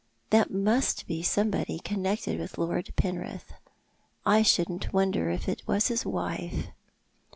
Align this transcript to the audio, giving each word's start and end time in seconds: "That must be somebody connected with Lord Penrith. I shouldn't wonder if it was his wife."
"That 0.31 0.49
must 0.49 1.05
be 1.05 1.21
somebody 1.21 1.77
connected 1.77 2.39
with 2.39 2.57
Lord 2.57 2.89
Penrith. 2.95 3.53
I 4.25 4.41
shouldn't 4.41 4.91
wonder 4.91 5.29
if 5.29 5.47
it 5.47 5.61
was 5.67 5.89
his 5.89 6.07
wife." 6.07 6.69